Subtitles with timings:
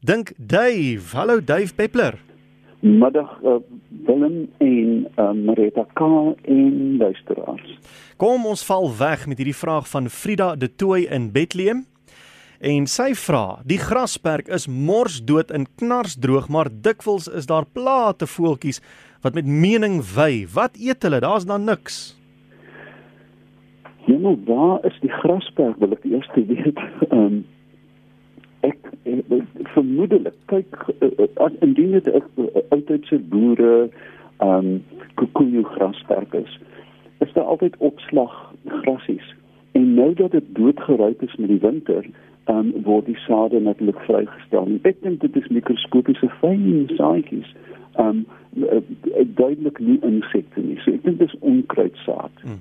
[0.00, 2.14] Dink Dave, hallo Dave Peppler.
[2.80, 3.56] Middag uh,
[4.06, 6.00] Willem en uh, Marita K
[6.44, 7.78] en luisteraars.
[8.16, 11.82] Kom ons val weg met hierdie vraag van Frida de Tooi in Bethlehem.
[12.62, 18.78] En sy vra: "Die grasperk is morsdood en knarsdroog, maar dikwels is daar plate voeltjies
[19.26, 20.46] wat met mening wy.
[20.54, 21.18] Wat eet hulle?
[21.26, 22.14] Daar's dan niks."
[24.06, 25.74] Ja, nou waar is die grasperk?
[25.82, 26.78] Wil ek eers weet.
[27.10, 27.46] Ehm um,
[28.62, 28.78] ek
[29.74, 32.22] vermoedelik kyk uh, indien dit 'n
[32.68, 33.88] oudtydse boere
[34.38, 36.58] ehm um, kokoejo grasperk is,
[37.18, 39.34] is daar altyd opslag grasies.
[39.72, 42.04] En nou dat dit doodgeruip is met die winter,
[42.46, 44.68] um, word die sade natuurlik vrygestel.
[44.82, 47.54] Ek dink dit is mikroskopiese fyn saadjies.
[47.98, 48.26] Um
[49.34, 50.78] duidelik nie insekte nie.
[50.82, 52.42] So ek dink dit is onkruidsaad.
[52.42, 52.60] Hmm.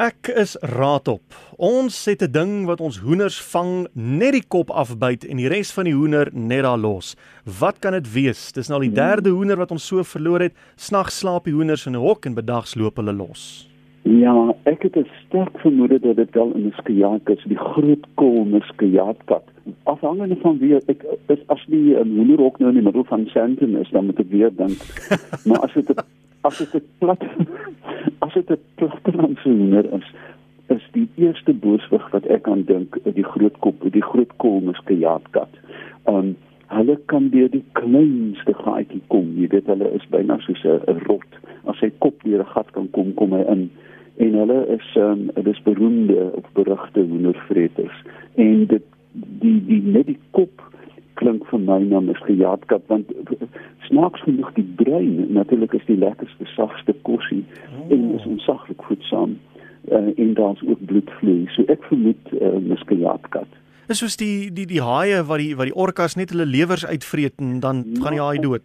[0.00, 1.34] Ek is raadop.
[1.60, 5.72] Ons het 'n ding wat ons hoenders vang, net die kop afbyt en die res
[5.72, 7.16] van die hoender net daar los.
[7.44, 8.52] Wat kan dit wees?
[8.52, 10.54] Dis nou al die derde hoender wat ons so verloor het.
[10.76, 13.68] Snags slaap die hoenders in 'n hok en bedags loop hulle los.
[14.04, 18.44] Ja, ek het 'n sterk vermoede dat dit wel 'n muskiaat is, die groot kool
[18.44, 19.44] muskiaatkat.
[19.84, 23.76] Afhangende van wie ek is as die um, hoenderhok nou in die middel van Sandton
[23.76, 24.80] is, dan moet ek weer dink.
[25.46, 25.92] maar as dit
[26.42, 27.22] as dit 'n plat
[28.24, 30.08] as dit 'n plattelandse hoender is,
[30.68, 35.52] is die eerste booswig wat ek aan dink, die groot kop, die groot kool muskiaatkat.
[36.04, 36.36] Um
[36.70, 39.32] hulle kan deur die kleinste gaatjie kom.
[39.34, 41.32] Jy weet hulle is byna soos 'n rot.
[41.66, 43.70] As hy kop deur 'n gat kan kom, kom hy in
[44.20, 48.02] en hulle is um dit is beroemde of berugte hoendervreters
[48.34, 48.82] en dit
[49.42, 50.62] die die net die kop
[51.20, 53.12] klink vir my na 'n gejaagdkat want
[53.90, 57.86] snaaks genoeg die brein natuurlik is die lekkerste sagste kosie oh.
[57.92, 59.38] en is onsaglik voedsaam
[59.90, 61.46] uh, en daar's ook bloedvloei.
[61.56, 63.60] So ek vermoed uh, misgejaagdkat
[63.90, 67.40] is soos die die die haie wat die wat die orkas net hulle lewers uitvreet
[67.42, 68.62] en dan ja, gaan die haai dood?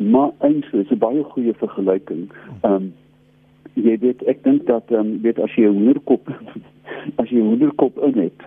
[0.00, 2.30] Maar eintlik is 'n baie goeie vergelyking
[2.64, 2.92] um
[3.74, 6.28] jy weet ek dink dat ehm um, weet as jy 'n hoenderkop
[7.20, 8.40] as jy 'n hoenderkop in het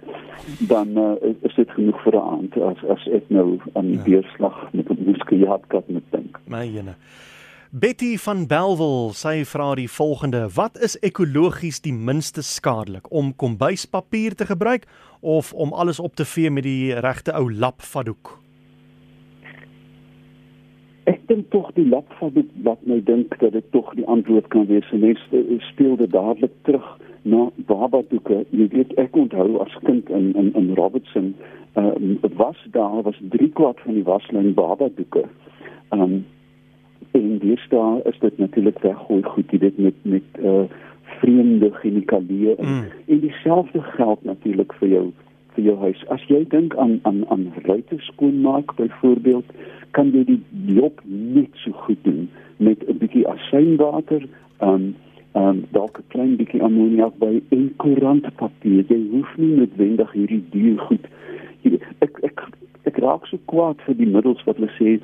[0.70, 4.04] dan uh, is dit genoeg vir 'n aand as as ek nou aan die ja.
[4.04, 6.40] beerslag met 'n moeskejaatkat moet dink.
[6.48, 6.96] My jene.
[7.72, 14.36] Betty van Belwel sê vra die volgende: Wat is ekologies die minste skadelik om kombuispapier
[14.36, 14.86] te gebruik
[15.20, 18.45] of om alles op te vee met die regte ou lapvadoek?
[21.06, 24.48] Ek dink tog die lap van dit wat my dink dat dit tog die antwoord
[24.54, 24.92] kan wees.
[24.92, 26.88] Mense speel dit dadelik terug
[27.22, 28.44] na baba doeke.
[28.50, 31.34] Jy weet ek onthou as kind in in in Robertson,
[31.74, 35.26] ehm uh, was daar was 3 kwart van die waslyn baba doeke.
[35.90, 36.26] Ehm um,
[37.12, 40.66] en dis daar is dit natuurlik weggooi goed jy weet met met uh
[41.20, 42.84] vreemde chemikalieë mm.
[43.06, 45.06] en dieselfde geld natuurlik vir jou
[45.56, 46.04] vir jou huis.
[46.14, 49.46] As jy dink aan aan aan ruite skoonmaak byvoorbeeld,
[49.92, 50.42] kan jy die
[50.76, 54.28] job net so goed doen met 'n bietjie asynwater,
[54.60, 54.96] um
[55.34, 58.84] um dalk 'n klein bietjie ammoniak by en koerantpapier.
[58.88, 61.06] Jy hoef nie noodwendig hierdie duur goed.
[62.00, 62.48] Ek ek
[62.84, 65.00] ek raak so kwaad vir die middels wat hulle sê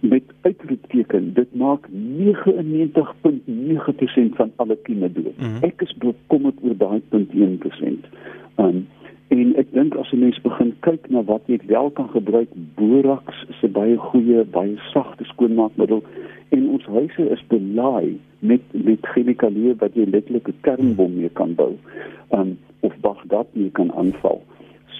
[0.00, 5.38] met uitroepteken dit maak 99.9% van alle kieme dood.
[5.38, 5.62] Mm -hmm.
[5.62, 8.06] Ek is bekommerd oor daai 0.1%.
[8.56, 8.86] Um
[9.28, 13.44] En ek dink as 'n mens begin kyk na wat jy wel kan gebruik, borax
[13.48, 16.02] is 'n baie goeie, baie sagte skoonmaakmiddel
[16.48, 21.54] en ons huise is belaai met met chemikalieë wat jy letterlik 'n kernbom mee kan
[21.54, 21.74] bou.
[22.30, 24.42] Um of Baghdad mee kan aanval.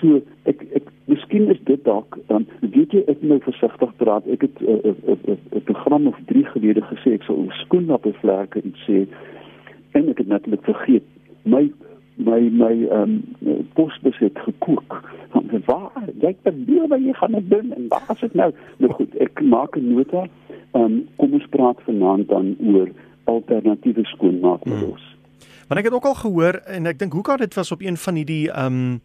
[0.00, 4.26] So ek ek miskien is dit dalk dan weet jy ek nou versigtig praat.
[4.26, 8.84] Ek het 'n uh, uh, uh, program of 3 gelede gesê ek sou skoonmaakvlekke iets
[8.88, 9.06] sê
[9.92, 11.04] en ek het natuurlik vergeet.
[11.44, 11.70] My
[12.16, 13.22] my my ehm um,
[13.72, 15.00] posbus het gekook.
[15.32, 15.90] Want waar
[16.20, 18.52] jy kan nie wat jy gaan doen en waar is dit nou?
[18.76, 20.26] Nou goed, ek maak 'n nota.
[20.72, 22.88] Ehm um, kom ons praat vanaand dan oor
[23.24, 25.02] alternatiewe skoonmaakmiddels.
[25.02, 25.46] Hmm.
[25.68, 27.96] Want ek het ook al gehoor en ek dink hoe kan dit was op een
[27.96, 29.00] van hierdie ehm um,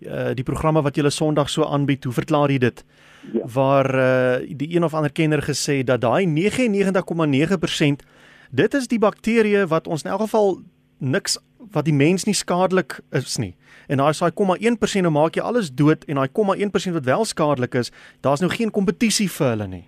[0.00, 2.04] uh, die programme wat julle Sondag so aanbied.
[2.04, 2.84] Hoe verklaar jy dit?
[3.32, 3.46] Ja.
[3.54, 8.06] Waar uh, die een of ander kenner gesê dat daai 99,9%
[8.50, 10.58] dit is die bakterieë wat ons in elk geval
[10.98, 11.38] niks
[11.72, 13.54] wat die mens nie skadelik is nie.
[13.88, 17.74] En daai saai 0,1% nou maak jy alles dood en daai 0,1% wat wel skadelik
[17.74, 19.84] is, daar's nou geen kompetisie vir hulle nie.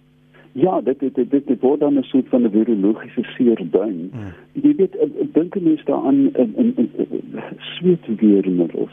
[0.53, 4.11] Ja, dit dit dit, dit, dit word dan 'n soort van 'n virologiese seerduin.
[4.13, 4.33] Hmm.
[4.53, 4.97] Jy weet,
[5.33, 8.93] dink mense daaraan in in, in, in sweetweermiddels.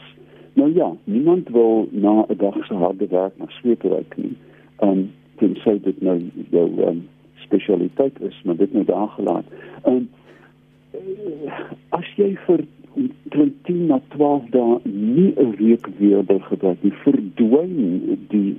[0.52, 4.36] Nou ja, niemand wil na 'n dag se harde werk na sweet ruik nie.
[4.80, 9.44] Um, dit sê dit nou jou um, spesialiteit is, maar dit moet daar gelaat.
[9.86, 10.08] Um,
[11.96, 12.64] as jy vir
[13.30, 18.58] 10 na 12 dae nie 'n reuk weerder gebruik nie, verdwyn die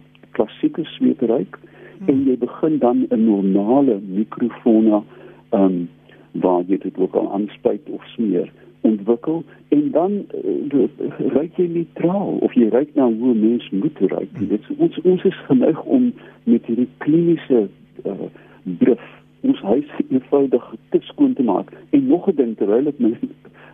[0.59, 2.07] suikersweet ruik hmm.
[2.09, 5.03] en jy begin dan 'n normale mikrofona
[5.49, 5.89] ehm um,
[6.31, 8.51] waar jy dit ook al aanspuit of smeer
[8.81, 10.87] ontwikkel en dan uh,
[11.33, 14.29] ruik jy neutraal of jy ruik na hoe mens moet ruik.
[14.39, 17.67] Dit ons ons is geneig om met hierdie kliniese
[18.05, 18.29] uh,
[18.63, 21.71] drif ons huis eenvoudig te skoon te maak.
[21.89, 23.29] En nog 'n ding terwyl ek my 'n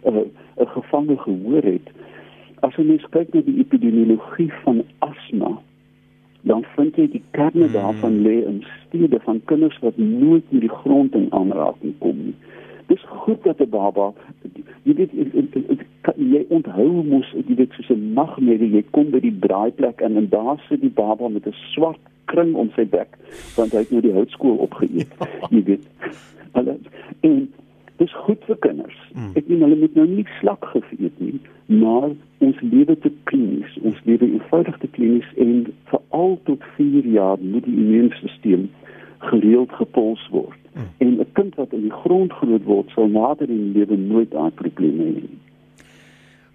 [0.06, 0.26] uh,
[0.64, 1.88] 'n gevange gehoor het,
[2.60, 5.60] as jy mens kyk na die epidemiologie van asma,
[6.42, 7.74] dan vind jy die kerne hmm.
[7.74, 12.36] daarvan lê in stede van kinders wat nooit met die grond in aanraking kom nie.
[12.88, 14.14] Dis goed dat 'n baba
[14.88, 15.12] jy weet
[16.16, 20.30] jy onthou mos jy weet soos 'n nagmerrie jy kom by die draaiplek en en
[20.30, 22.00] daar sit die baba met 'n swart
[22.32, 23.16] kring om sy bek
[23.58, 25.24] want hy het nou die houtskool opgeëet
[25.56, 25.88] jy weet
[26.58, 26.78] hulle
[27.28, 27.38] en
[28.02, 29.32] dis goed vir kinders mm.
[29.40, 31.40] ek meen hulle moet nou nie slak geëet nie
[31.82, 32.12] maar
[32.46, 37.66] ons lewe te klinies ons lewe eenvoudig te klinies en veral tot 4 jaar moet
[37.66, 38.68] die immuunstelsel
[39.32, 40.94] gereeld gepols word mm.
[41.06, 44.36] en 'n kind wat in die grond groot word sal nader in die lewe nooit
[44.36, 45.36] aan probleme hê nie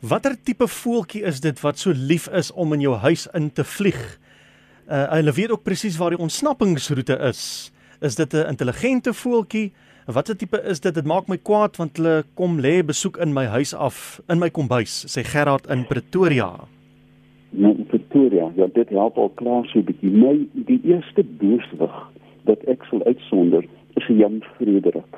[0.02, 3.62] Watter tipe voeltjie is dit wat so lief is om in jou huis in te
[3.62, 4.00] vlieg?
[4.92, 7.72] Uh hulle weet ook presies waar die ontsnappingsroete is.
[8.00, 9.72] Is dit 'n intelligente voeltjie?
[10.06, 10.94] Watse tipe is dit?
[10.94, 14.50] Dit maak my kwaad want hulle kom lê besoek in my huis af, in my
[14.50, 16.50] kombuis, sê Gerard in Pretoria.
[17.50, 20.10] Nou Pretoria, ja, dit help al klaar so 'n bietjie.
[20.10, 21.96] My die eerste booswig
[22.44, 23.64] wat ek sal uitsonder
[23.96, 25.16] is Jan Frederik.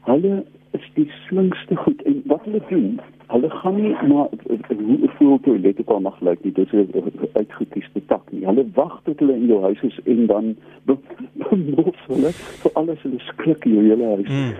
[0.00, 2.02] Hulle is die slinkste goed.
[2.02, 3.00] En wat hulle doen
[3.30, 4.28] hulle gaan nie na
[4.68, 6.88] hoe voel toilet ook al mag lyk nie dis 'n
[7.32, 8.46] uitgekiesde tak nie.
[8.46, 10.56] Hulle wag tot hulle in jou huis is en dan
[11.76, 12.32] mos hulle
[12.62, 14.28] vir alles hulle skrik jou hele huis.
[14.28, 14.54] Mm.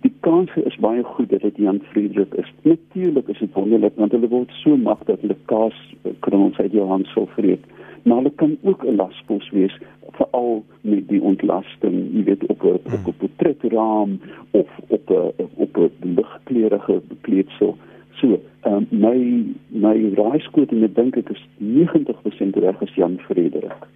[0.00, 2.52] die kans is baie goed dat dit Jan Friedrich is.
[2.62, 5.76] Natuurlik is dit wonderlik want hulle word so mag dat hulle kaas
[6.20, 7.64] krummels uit jou hand sal vreet
[8.02, 9.78] maar hulle kan ook 'n laspos wees
[10.10, 14.20] veral met die ontlasting, jy weet op 'n op 'n portretraam
[14.50, 17.76] of op 'n op 'n ligkleurige bekleedsel.
[18.20, 23.86] So, um, my my raaiskoot en ek dink ek is 90% reg as Jan Frederik.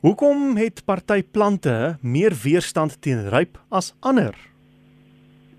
[0.00, 4.34] Hoekom het party plante meer weerstand teen ryp as ander?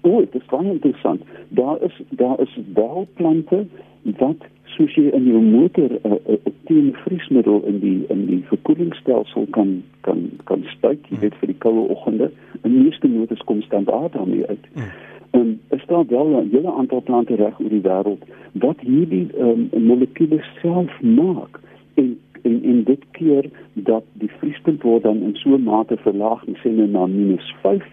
[0.01, 1.21] O, dit is baie interessant.
[1.49, 3.65] Daar is daar is wel plante
[4.01, 4.45] wat
[4.77, 9.47] soos jy in jou motor 'n uh, uh, teen vriesmiddel in die in die verkoelingsstelsel
[9.51, 12.31] kan kan kan spuit, jy weet vir die koue oggende.
[12.63, 14.65] In die meeste motors kom standaard daarmee uit.
[14.73, 14.91] Hmm.
[15.31, 19.69] En er staat wel 'n hele aantal plante reg oor die wêreld wat hierdie um,
[19.71, 21.59] molekules self maak
[21.93, 26.43] en en in dit keer dat die vriespunt word dan in so 'n mate verlaag,
[26.45, 27.83] sê nou na -5.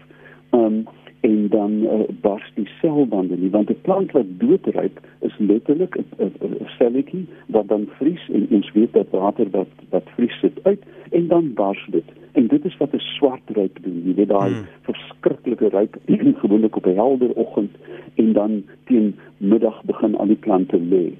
[0.51, 0.87] Um,
[1.19, 6.31] en dan uh, bars die selbande nie want 'n plant wat doodryp is letterlik 'n
[6.77, 10.81] selletjie wat dan vries en ons weet dat water wat wat vries sit uit
[11.11, 12.03] en dan bars dit.
[12.31, 14.65] En dit is wat 'n swart ryp doen jy weet daai hmm.
[14.81, 15.97] verskriklike ryp
[16.41, 17.71] gewoonlik op 'n helder oggend
[18.15, 21.11] en dan teen middag begin al die plante lê.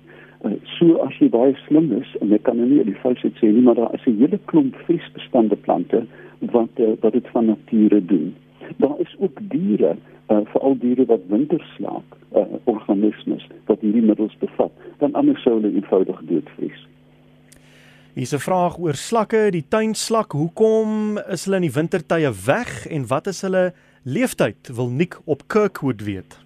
[0.45, 3.48] Uh, so as jy baie slim is en ek kan nou nie die fout sê
[3.48, 6.06] nie maar daar is 'n hele klomp vriesbestande plante
[6.39, 8.36] wat uh, wat dit van nature doen
[8.77, 9.95] Daar is ook diere,
[10.29, 15.73] uh, veral diere wat winterslaap, uh, organismes wat hierdie middels bevat, dan anders sou hulle
[15.73, 16.88] eenvoudig doodvries.
[18.15, 20.31] Hier's 'n vraag oor slakke, die tuinslak.
[20.31, 24.75] Hoekom is hulle in die wintertye weg en wat is hulle leeftyd?
[24.75, 26.39] Wil Nik op Kirkwood weet.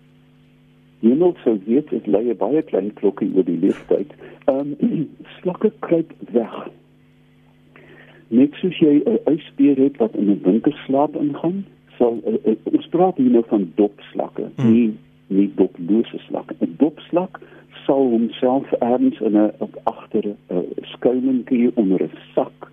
[1.00, 4.12] Jy moet sou weet dit lê baie klein klokkie oor die leeftyd.
[4.46, 5.10] Ehm um,
[5.42, 6.56] slakke kruip weg.
[8.28, 11.66] Net soos jy 'n uitspeer het wat in 'n winterslaap ingaan,
[12.00, 14.74] sal uh, uh, ons praat hier nou van dopslakke, hmm.
[14.74, 14.90] nie
[15.30, 16.56] nie doplose slakke.
[16.58, 17.38] 'n Dopslak
[17.86, 19.52] sal homself erns in 'n
[19.84, 20.64] agter 'n uh,
[20.96, 22.72] skuilingkie onder 'n sak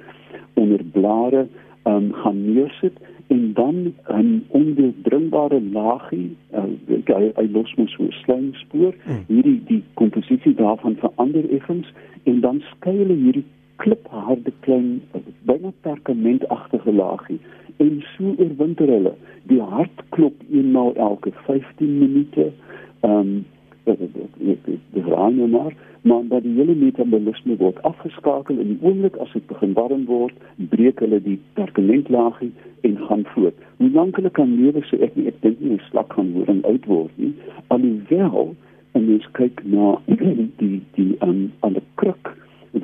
[0.55, 1.47] onder blare
[1.85, 8.13] um, gaan neersit en dan 'n onderdringbare laagie uh, hy, hy los mos so 'n
[8.23, 9.25] slijmspoor hmm.
[9.29, 11.93] hierdie die komposisie daarvan verander effens
[12.23, 13.45] en dan skuil hierdie
[13.77, 15.03] klipharde klein
[15.49, 17.41] byna perkamentagtige laagie
[17.83, 19.15] en so oorwinter hulle.
[19.51, 22.53] Die hart klop eenmaal elke 15 minute.
[23.01, 23.45] Ehm um,
[23.87, 29.47] die raai maar maar dat die hele metabolisme word afgeskakel in die oomblik as dit
[29.47, 30.35] begin warm word,
[30.71, 32.53] breek hulle die perkamentlaagie
[32.87, 33.59] en gaan voort.
[33.77, 36.63] Hoe lank hulle kan lewe so ek nie ek dink nie slak gaan word en
[36.71, 37.33] oud word nie.
[37.75, 38.55] Alhoewel
[38.95, 39.97] en mens kyk na
[40.63, 42.35] die die um, aan die kruk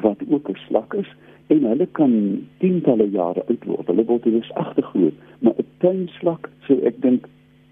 [0.03, 1.11] wat ook 'n slak is,
[1.47, 2.13] en hulle kan
[2.59, 3.87] tientalle jare oud word.
[3.87, 7.29] Hulle word dus agtergroot, maar 'n tuinslak, so ek dink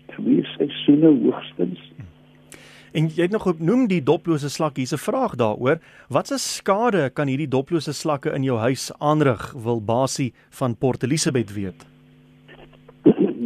[0.06, 1.80] twee seisoene hoogstens.
[2.92, 4.76] En jy het nog genoem die doplose slak.
[4.76, 5.78] Hier's 'n vraag daaroor.
[6.08, 9.52] Watse skade kan hierdie doplose slakke in jou huis aanrig?
[9.52, 11.86] Wil Basie van Port Elizabeth weet.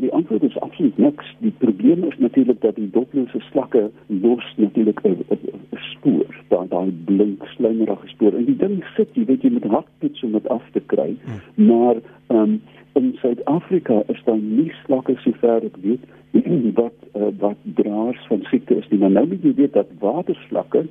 [0.00, 1.34] Die antwoord is absoluut niks.
[1.38, 5.24] Die probleem is natuurlik dat die doplose slakke los natuurlik 'n
[5.72, 6.34] spoor,
[6.68, 8.32] daai blink slijmerige spoor.
[8.32, 11.14] En die ding sit, jy weet jy met hartpits om dit af te kry.
[11.24, 11.66] Hmm.
[11.66, 12.62] Maar ehm um,
[12.94, 16.04] in Suid-Afrika is daar nie slakke sover ek weet
[16.80, 19.00] wat uh, wat draers van siekte is nie.
[19.02, 20.84] Maar nou moet jy weet dat waterslakke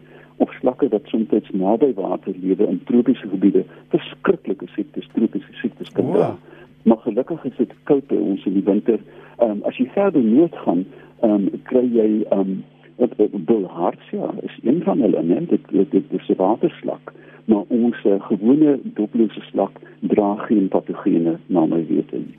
[0.44, 3.64] of slakke wat soms naby water lewe in tropiese gebiede
[3.94, 6.34] verskriklike siektes, tropiese siektes kan dra.
[6.34, 6.36] Wow.
[6.84, 9.00] Maar gelukkig is dit koud by ons in die winter.
[9.38, 10.86] Ehm um, as jy verder noord gaan,
[11.22, 12.64] ehm um, kry jy ehm um,
[13.04, 15.44] wat Bulharsia is een van hulle, né?
[15.50, 17.14] Dit dit, dit is 'n waterslak
[17.46, 22.38] maar ons uh, gewone doplose slak dra geen patogene na my wete nie.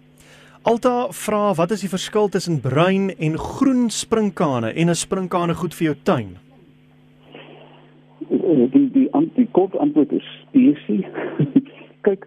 [0.65, 5.75] Alta vra wat is die verskil tussen bruin en groen sprinkane en 'n sprinkane goed
[5.75, 6.31] vir jou tuin?
[8.31, 11.07] Eh, die die die kort antwoord is spesie.
[12.07, 12.27] Kyk,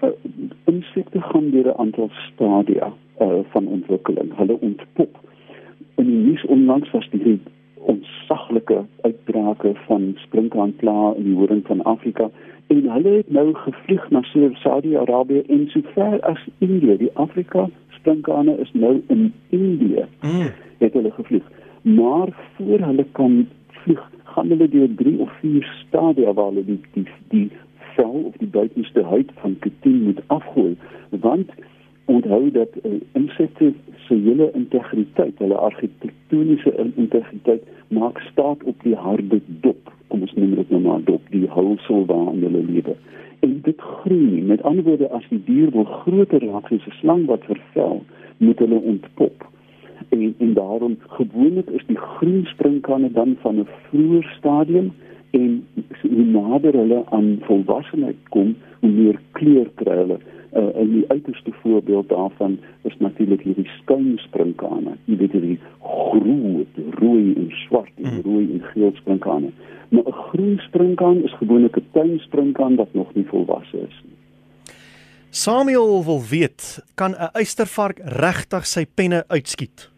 [0.00, 0.08] eh,
[0.64, 4.36] insekte gaan deur 'n aantal stadia uh, van ontwikkeling.
[4.36, 5.20] Hulle ontpop.
[5.96, 7.40] In die nuus onlangs was die
[9.66, 12.30] uitbrake van sprinkhaanpla in die horing van Afrika
[12.66, 14.22] en hulle het nou gevlieg na
[14.54, 16.96] Saudi-Arabië en sover as Indië.
[16.96, 20.04] Die Afrika sprinkhane is nou in Indië.
[20.20, 20.50] Mm.
[20.78, 21.42] Het hulle gevlieg.
[21.82, 26.80] Maar voor hulle kan vlieg, gaan hulle deur 3 of 4 stadia waar hulle die
[26.92, 27.50] die die
[27.94, 30.76] vel of die buitenste huid van ketien moet afgooi
[31.10, 31.50] want
[32.06, 33.72] onthou dat uh, insekte
[34.06, 39.92] se hele integriteit, hulle argitektoniese integriteit maak staat op die harde dop.
[40.08, 42.94] Kom ons noem dit nou maar dop, die hulsel waarin hulle lewe.
[43.40, 44.42] En dit groei.
[44.42, 48.02] Met ander woorde, as die dier wil groter raak soos 'n slang wat vervel,
[48.38, 49.48] moet hulle ontpop.
[50.08, 54.92] En en daarom gewoonlik is die groen sprinkane dan van 'n vroeë stadium
[55.36, 55.60] en
[56.00, 60.18] hoe nader hulle aan volwassenheid kom, hoe meer kleur kry hulle
[60.56, 64.96] uh, en die uiterste voorbeeld daarvan is natuurlik hierdie skuinsprinkane.
[65.04, 68.24] Jy weet hierdie groot rooi en swart en hmm.
[68.24, 69.52] rooi en geel sprinkane.
[69.88, 74.16] Maar 'n groen sprinkaan is gewoonlik 'n tuinsprinkaan wat nog nie volwasse is nie.
[75.30, 79.90] Samuel wil weet, kan 'n uistervark regtig sy penne uitskiet?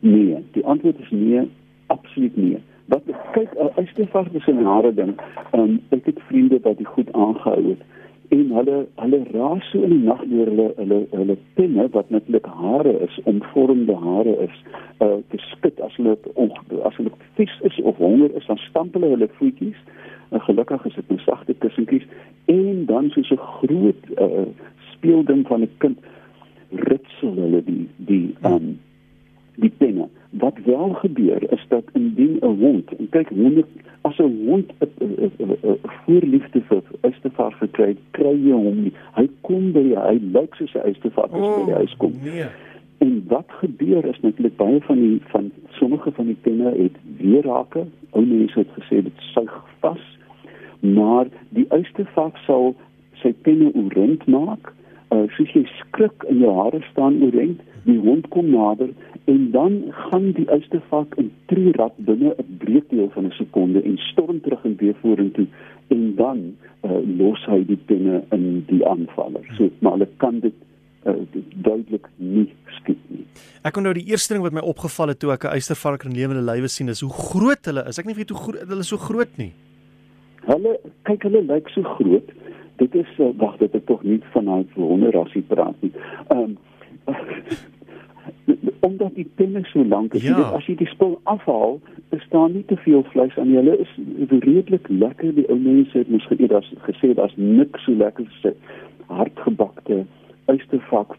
[0.00, 1.50] Nee, die antwoord is nee,
[1.86, 2.58] absoluut nee.
[2.86, 3.02] Wat
[3.32, 5.14] kyk uistervark is 'n nare ding.
[5.52, 7.82] Um, ek het vriende wat dit goed aangehou het
[8.28, 12.46] en hulle hulle raas so in die nag deur hulle hulle hulle penne wat netlik
[12.60, 14.56] hare is omvormde hare is
[15.06, 16.16] uh te skud as hulle
[16.88, 19.78] as hulle vies is of honger is dan stamp hulle hulle voetjies
[20.34, 22.06] en gelukkig is dit 'n sagte kussentjies
[22.56, 24.46] en dan soos 'n groot uh
[24.92, 25.98] speelding van 'n kind
[26.90, 28.78] ritsel hulle die die um
[29.54, 33.64] die penne wat wel gebeur is dat indien 'n hond en kyk honde
[34.00, 38.92] as 'n hond 'n voorliefde vir uistervaar gekry kry jy hom nie.
[39.14, 42.12] Hy kom by jy hy lyk soos 'n uistervaar as oh, by die huis kom.
[42.22, 42.46] nee.
[42.98, 47.84] en wat gebeur is netlik baie van die van sommige van die penne het weerrake
[48.10, 50.04] ou mense het gesê dit suig vas
[50.80, 52.74] maar die uistervaar sal
[53.22, 54.72] sy penne oorent maak
[55.14, 58.90] uh, soos jy skrik in jou hare staan oorent die hond kom nader
[59.30, 63.98] en dan gaan die uistervark in tree rap binne 'n breekdeel van 'n sekonde en
[64.10, 65.46] storm terug en weer vorentoe
[65.88, 66.38] en dan
[66.84, 69.44] uh, los hy die penne in die aanvaller.
[69.56, 70.54] So maar hulle kan dit
[71.06, 71.14] uh,
[71.54, 72.48] duidelik nie
[72.78, 73.24] skiet nie.
[73.62, 76.14] Ek kon nou die eerste ding wat my opgeval het toe ek 'n uistervark in
[76.14, 77.98] lewende lywe sien is hoe groot hulle is.
[77.98, 79.52] Ek weet nie hoe groot hulle so groot nie.
[80.46, 82.30] Hulle kyk hulle lyk so groot.
[82.76, 85.92] Dit is uh, wag dit ek tog nie van daai wonderrassie praat nie.
[86.28, 86.58] Ehm um,
[88.86, 90.22] omdat die penne so lank is.
[90.22, 90.38] Ja.
[90.54, 91.80] As jy die spul afhaal,
[92.14, 93.58] is daar nie te veel vleis aan nie.
[93.58, 93.94] Hulle is
[94.44, 95.32] redelik lekker.
[95.34, 98.54] Die ou mense het mos geëet as gesê daar's niks so lekker as
[99.06, 100.04] hardgebakte
[100.46, 101.16] uistervak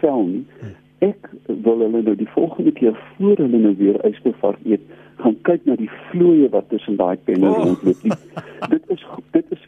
[0.00, 0.72] vel nie.
[1.02, 4.84] Ek wil hulle nou die volgende keer voor hulle nou weer uistervak eet,
[5.22, 7.64] gaan kyk na die vloeie wat tussen daai penne oh.
[7.64, 8.02] rondloop.
[8.74, 9.06] dit is
[9.36, 9.66] dit is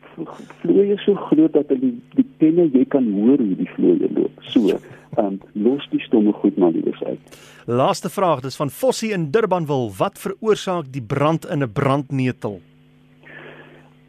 [0.60, 4.44] vloeie so groot dat hulle die, die penne jy kan hoor hoe die vloeie loop.
[4.52, 4.78] So
[5.18, 7.40] um, los die stomme goed maar liewer uit.
[7.66, 12.60] Laaste vraag, dis van Fossie in Durban wil, wat veroorsaak die brand in 'n brandnetel?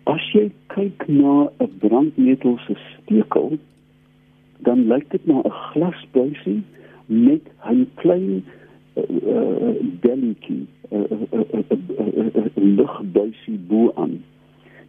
[0.04, 3.58] As jy kyk na 'n brandnetel se stekel,
[4.60, 6.64] dan lyk dit na 'n glasbuisie
[7.06, 8.44] met 'n klein
[8.96, 14.24] uh, uh, delletjie, 'n uh, uh, uh, lugbuisie bo aan.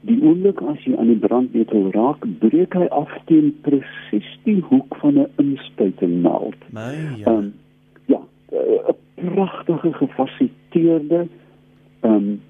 [0.07, 4.97] Die oomblik as jy aan die brandnetel raak, breek hy af teen presies die hoek
[5.03, 6.61] van 'n inspuitnaald.
[6.71, 7.33] Nee, ja.
[7.33, 7.55] Um,
[8.07, 8.21] ja,
[8.53, 8.95] 'n
[9.35, 11.27] pragtige gefasiliteerde
[12.03, 12.41] um,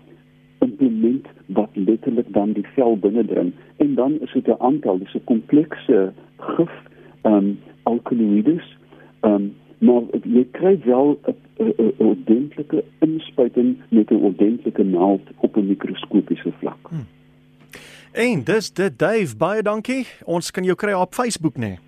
[0.59, 5.25] implement wat letterlik dan die vel binnendring en dan is dit 'n aantal dis 'n
[5.25, 6.75] komplekse gif
[7.23, 8.77] um alkaloïdes
[9.21, 11.19] um maar jy kry wel
[11.59, 16.83] 'n ordentlike inspuiting met 'n ordentlike naald op 'n mikroskopiese vlak.
[16.89, 17.07] Hmm.
[18.13, 20.07] En dis dit Dave, baie dankie.
[20.25, 21.77] Ons kan jou kry op Facebook nê.
[21.77, 21.79] Nee.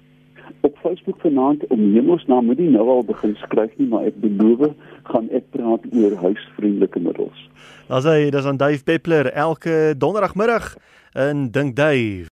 [0.60, 4.72] Op Facebook vanaand om hemelsnaam moet jy nou al begin skryf nie, maar ek beloof
[5.12, 7.44] gaan ek praat oor huisvriendelike middels.
[7.88, 10.74] Daar's hy, dis aan Dave Peppler elke donderdagmiddag
[11.14, 12.28] in Dink Dave.